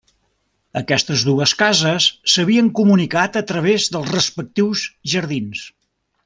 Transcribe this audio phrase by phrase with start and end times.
[0.79, 5.63] Aquestes dues cases s'havien comunicat a través dels respectius jardins.